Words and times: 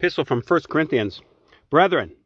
Epistle 0.00 0.24
from 0.24 0.40
1 0.40 0.60
Corinthians. 0.70 1.20
Brethren, 1.68 2.16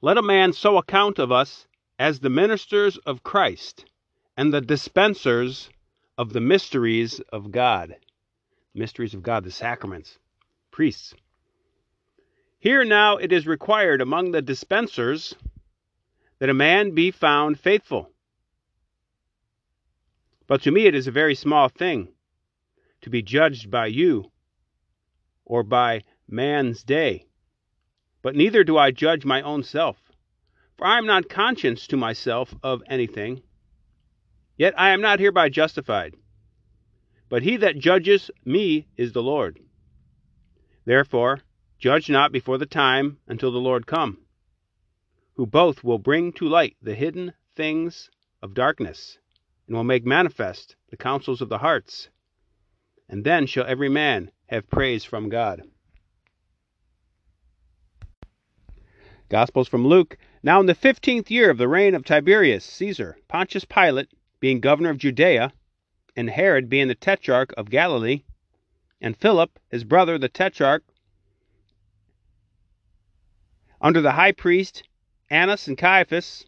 let 0.00 0.18
a 0.18 0.22
man 0.22 0.52
so 0.52 0.76
account 0.76 1.20
of 1.20 1.30
us 1.30 1.68
as 2.00 2.18
the 2.18 2.28
ministers 2.28 2.96
of 3.06 3.22
Christ 3.22 3.84
and 4.36 4.52
the 4.52 4.60
dispensers 4.60 5.70
of 6.18 6.32
the 6.32 6.40
mysteries 6.40 7.20
of 7.32 7.52
God. 7.52 7.94
Mysteries 8.74 9.14
of 9.14 9.22
God, 9.22 9.44
the 9.44 9.52
sacraments, 9.52 10.18
priests. 10.72 11.14
Here 12.58 12.84
now 12.84 13.18
it 13.18 13.30
is 13.30 13.46
required 13.46 14.00
among 14.00 14.32
the 14.32 14.42
dispensers 14.42 15.36
that 16.40 16.50
a 16.50 16.54
man 16.54 16.90
be 16.90 17.12
found 17.12 17.60
faithful. 17.60 18.10
But 20.48 20.62
to 20.62 20.72
me 20.72 20.86
it 20.86 20.96
is 20.96 21.06
a 21.06 21.12
very 21.12 21.36
small 21.36 21.68
thing 21.68 22.08
to 23.02 23.10
be 23.10 23.22
judged 23.22 23.70
by 23.70 23.86
you 23.86 24.32
or 25.44 25.62
by 25.62 26.02
man's 26.34 26.82
day. 26.82 27.26
But 28.22 28.34
neither 28.34 28.64
do 28.64 28.76
I 28.76 28.90
judge 28.90 29.24
my 29.24 29.42
own 29.42 29.62
self, 29.62 29.96
for 30.76 30.86
I 30.86 30.98
am 30.98 31.06
not 31.06 31.28
conscious 31.28 31.86
to 31.88 31.96
myself 31.96 32.54
of 32.62 32.82
anything. 32.88 33.42
Yet 34.56 34.74
I 34.78 34.90
am 34.90 35.00
not 35.00 35.20
hereby 35.20 35.48
justified. 35.48 36.14
But 37.28 37.42
he 37.42 37.56
that 37.58 37.78
judges 37.78 38.30
me 38.44 38.86
is 38.96 39.12
the 39.12 39.22
Lord. 39.22 39.58
Therefore, 40.84 41.40
judge 41.78 42.08
not 42.08 42.32
before 42.32 42.58
the 42.58 42.66
time 42.66 43.18
until 43.26 43.50
the 43.50 43.58
Lord 43.58 43.86
come, 43.86 44.18
who 45.34 45.46
both 45.46 45.82
will 45.82 45.98
bring 45.98 46.32
to 46.34 46.48
light 46.48 46.76
the 46.80 46.94
hidden 46.94 47.32
things 47.56 48.10
of 48.42 48.54
darkness, 48.54 49.18
and 49.66 49.76
will 49.76 49.84
make 49.84 50.04
manifest 50.04 50.76
the 50.90 50.96
counsels 50.96 51.40
of 51.40 51.48
the 51.48 51.58
hearts. 51.58 52.08
And 53.08 53.24
then 53.24 53.46
shall 53.46 53.66
every 53.66 53.88
man 53.88 54.30
have 54.46 54.70
praise 54.70 55.04
from 55.04 55.28
God. 55.28 55.62
Gospels 59.30 59.68
from 59.68 59.86
Luke. 59.86 60.18
Now 60.42 60.60
in 60.60 60.66
the 60.66 60.74
fifteenth 60.74 61.30
year 61.30 61.48
of 61.48 61.56
the 61.56 61.66
reign 61.66 61.94
of 61.94 62.04
Tiberius 62.04 62.64
Caesar, 62.64 63.16
Pontius 63.26 63.64
Pilate 63.64 64.08
being 64.38 64.60
governor 64.60 64.90
of 64.90 64.98
Judea, 64.98 65.52
and 66.14 66.28
Herod 66.28 66.68
being 66.68 66.88
the 66.88 66.94
tetrarch 66.94 67.54
of 67.56 67.70
Galilee, 67.70 68.24
and 69.00 69.16
Philip 69.16 69.58
his 69.70 69.82
brother 69.82 70.18
the 70.18 70.28
tetrarch, 70.28 70.84
under 73.80 74.02
the 74.02 74.12
high 74.12 74.32
priest 74.32 74.82
Annas 75.30 75.68
and 75.68 75.78
Caiaphas, 75.78 76.44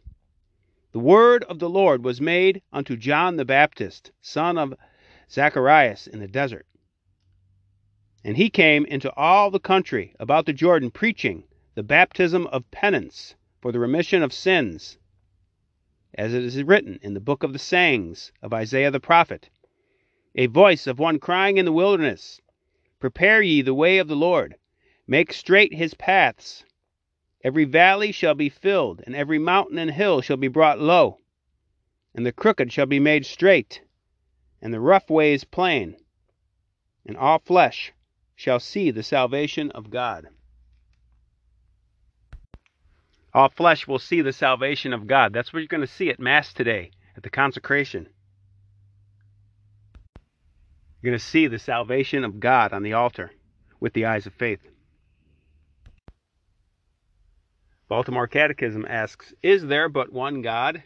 the 0.92 0.98
word 0.98 1.44
of 1.44 1.58
the 1.58 1.70
Lord 1.70 2.04
was 2.04 2.20
made 2.20 2.62
unto 2.72 2.96
John 2.96 3.36
the 3.36 3.44
Baptist, 3.44 4.12
son 4.20 4.58
of 4.58 4.74
Zacharias, 5.30 6.06
in 6.06 6.20
the 6.20 6.28
desert. 6.28 6.66
And 8.22 8.36
he 8.36 8.50
came 8.50 8.84
into 8.84 9.12
all 9.14 9.50
the 9.50 9.58
country 9.58 10.14
about 10.20 10.44
the 10.44 10.52
Jordan, 10.52 10.90
preaching 10.90 11.44
the 11.76 11.82
baptism 11.82 12.46
of 12.46 12.70
penance 12.70 13.34
for 13.60 13.70
the 13.70 13.78
remission 13.78 14.22
of 14.22 14.32
sins, 14.32 14.96
as 16.14 16.32
it 16.32 16.42
is 16.42 16.62
written 16.62 16.98
in 17.02 17.12
the 17.12 17.20
book 17.20 17.42
of 17.42 17.52
the 17.52 17.58
sayings 17.58 18.32
of 18.40 18.54
Isaiah 18.54 18.90
the 18.90 18.98
prophet 18.98 19.50
a 20.34 20.46
voice 20.46 20.86
of 20.86 20.98
one 20.98 21.18
crying 21.18 21.58
in 21.58 21.66
the 21.66 21.72
wilderness, 21.72 22.40
Prepare 22.98 23.42
ye 23.42 23.60
the 23.60 23.74
way 23.74 23.98
of 23.98 24.08
the 24.08 24.16
Lord, 24.16 24.56
make 25.06 25.34
straight 25.34 25.74
his 25.74 25.92
paths. 25.92 26.64
Every 27.44 27.64
valley 27.64 28.10
shall 28.10 28.34
be 28.34 28.48
filled, 28.48 29.02
and 29.04 29.14
every 29.14 29.38
mountain 29.38 29.76
and 29.76 29.90
hill 29.90 30.22
shall 30.22 30.38
be 30.38 30.48
brought 30.48 30.78
low, 30.78 31.18
and 32.14 32.24
the 32.24 32.32
crooked 32.32 32.72
shall 32.72 32.86
be 32.86 33.00
made 33.00 33.26
straight, 33.26 33.82
and 34.62 34.72
the 34.72 34.80
rough 34.80 35.10
ways 35.10 35.44
plain, 35.44 35.96
and 37.04 37.18
all 37.18 37.38
flesh 37.38 37.92
shall 38.34 38.60
see 38.60 38.90
the 38.90 39.02
salvation 39.02 39.70
of 39.72 39.90
God. 39.90 40.28
All 43.36 43.50
flesh 43.50 43.86
will 43.86 43.98
see 43.98 44.22
the 44.22 44.32
salvation 44.32 44.94
of 44.94 45.06
God. 45.06 45.34
That's 45.34 45.52
what 45.52 45.58
you're 45.58 45.68
going 45.68 45.82
to 45.82 45.86
see 45.86 46.08
at 46.08 46.18
Mass 46.18 46.54
today, 46.54 46.92
at 47.18 47.22
the 47.22 47.28
consecration. 47.28 48.08
You're 51.02 51.10
going 51.10 51.18
to 51.18 51.24
see 51.24 51.46
the 51.46 51.58
salvation 51.58 52.24
of 52.24 52.40
God 52.40 52.72
on 52.72 52.82
the 52.82 52.94
altar 52.94 53.30
with 53.78 53.92
the 53.92 54.06
eyes 54.06 54.24
of 54.24 54.32
faith. 54.32 54.60
Baltimore 57.88 58.26
Catechism 58.26 58.86
asks 58.88 59.34
Is 59.42 59.66
there 59.66 59.90
but 59.90 60.10
one 60.10 60.40
God? 60.40 60.82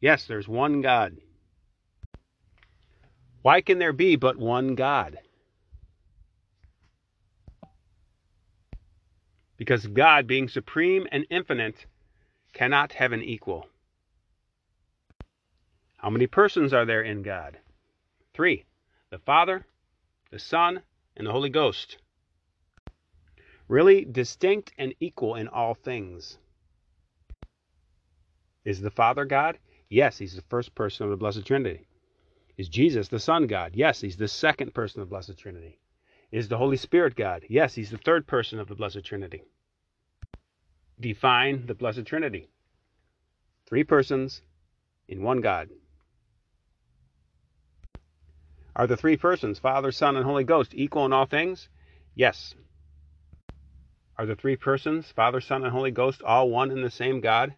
Yes, 0.00 0.26
there's 0.26 0.46
one 0.46 0.80
God. 0.80 1.16
Why 3.42 3.62
can 3.62 3.80
there 3.80 3.92
be 3.92 4.14
but 4.14 4.36
one 4.36 4.76
God? 4.76 5.18
Because 9.56 9.86
God, 9.86 10.26
being 10.26 10.48
supreme 10.48 11.06
and 11.10 11.26
infinite, 11.30 11.86
cannot 12.52 12.92
have 12.92 13.12
an 13.12 13.22
equal. 13.22 13.66
How 15.96 16.10
many 16.10 16.26
persons 16.26 16.72
are 16.72 16.84
there 16.84 17.02
in 17.02 17.22
God? 17.22 17.58
Three 18.34 18.64
the 19.10 19.18
Father, 19.18 19.64
the 20.30 20.38
Son, 20.38 20.82
and 21.16 21.26
the 21.26 21.32
Holy 21.32 21.48
Ghost. 21.48 21.98
Really 23.68 24.04
distinct 24.04 24.72
and 24.78 24.94
equal 25.00 25.36
in 25.36 25.48
all 25.48 25.74
things. 25.74 26.38
Is 28.64 28.80
the 28.80 28.90
Father 28.90 29.24
God? 29.24 29.58
Yes, 29.88 30.18
he's 30.18 30.34
the 30.34 30.42
first 30.42 30.74
person 30.74 31.04
of 31.04 31.10
the 31.10 31.16
Blessed 31.16 31.46
Trinity. 31.46 31.86
Is 32.56 32.68
Jesus 32.68 33.08
the 33.08 33.18
Son 33.18 33.46
God? 33.46 33.72
Yes, 33.74 34.00
he's 34.00 34.16
the 34.16 34.28
second 34.28 34.74
person 34.74 35.00
of 35.00 35.08
the 35.08 35.10
Blessed 35.10 35.38
Trinity. 35.38 35.78
Is 36.32 36.48
the 36.48 36.58
Holy 36.58 36.76
Spirit 36.76 37.14
God? 37.14 37.44
Yes, 37.48 37.74
he's 37.74 37.90
the 37.90 37.98
third 37.98 38.26
person 38.26 38.58
of 38.58 38.68
the 38.68 38.74
Blessed 38.74 39.04
Trinity. 39.04 39.42
Define 40.98 41.66
the 41.66 41.74
Blessed 41.74 42.04
Trinity. 42.04 42.48
Three 43.68 43.84
persons 43.84 44.42
in 45.08 45.22
one 45.22 45.40
God. 45.40 45.70
Are 48.74 48.86
the 48.86 48.96
three 48.96 49.16
persons, 49.16 49.58
Father, 49.58 49.92
Son, 49.92 50.16
and 50.16 50.24
Holy 50.24 50.44
Ghost, 50.44 50.72
equal 50.74 51.06
in 51.06 51.12
all 51.12 51.26
things? 51.26 51.68
Yes. 52.14 52.54
Are 54.18 54.26
the 54.26 54.36
three 54.36 54.56
persons, 54.56 55.10
Father, 55.10 55.40
Son, 55.40 55.62
and 55.62 55.72
Holy 55.72 55.90
Ghost, 55.90 56.22
all 56.22 56.50
one 56.50 56.70
and 56.70 56.84
the 56.84 56.90
same 56.90 57.20
God? 57.20 57.54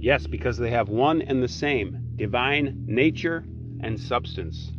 Yes, 0.00 0.26
because 0.26 0.56
they 0.56 0.70
have 0.70 0.88
one 0.88 1.22
and 1.22 1.42
the 1.42 1.48
same 1.48 2.12
divine 2.16 2.84
nature 2.86 3.44
and 3.82 3.98
substance. 3.98 4.72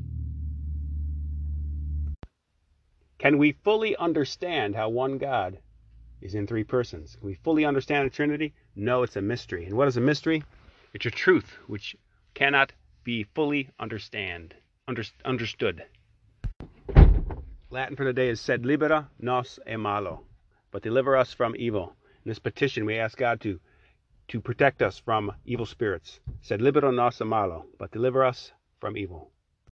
Can 3.17 3.37
we 3.37 3.51
fully 3.51 3.95
understand 3.97 4.75
how 4.75 4.89
one 4.89 5.17
God 5.17 5.59
is 6.21 6.35
in 6.35 6.47
three 6.47 6.63
persons? 6.63 7.17
Can 7.17 7.27
we 7.27 7.33
fully 7.35 7.65
understand 7.65 8.05
the 8.05 8.15
Trinity? 8.15 8.53
No, 8.75 9.03
it's 9.03 9.17
a 9.17 9.21
mystery. 9.21 9.65
And 9.65 9.75
what 9.75 9.89
is 9.89 9.97
a 9.97 10.01
mystery? 10.01 10.43
It's 10.93 11.05
a 11.05 11.11
truth 11.11 11.57
which 11.67 11.97
cannot 12.33 12.71
be 13.03 13.23
fully 13.35 13.69
understand, 13.79 14.55
under, 14.87 15.03
understood. 15.25 15.83
Latin 17.69 17.95
for 17.95 18.05
the 18.05 18.13
day 18.13 18.29
is 18.29 18.41
sed 18.41 18.65
libera 18.65 19.09
nos 19.19 19.59
e 19.69 19.75
malo, 19.75 20.23
but 20.71 20.81
deliver 20.81 21.15
us 21.15 21.33
from 21.33 21.55
evil. 21.57 21.93
In 22.25 22.29
this 22.29 22.39
petition, 22.39 22.85
we 22.85 22.97
ask 22.97 23.17
God 23.17 23.41
to 23.41 23.59
to 24.29 24.39
protect 24.39 24.81
us 24.81 24.99
from 24.99 25.31
evil 25.45 25.65
spirits. 25.65 26.19
Sed 26.41 26.61
libera 26.61 26.91
nos 26.91 27.19
e 27.19 27.25
malo, 27.25 27.65
but 27.77 27.91
deliver 27.91 28.23
us 28.23 28.53
from 28.79 28.97
evil. 28.97 29.31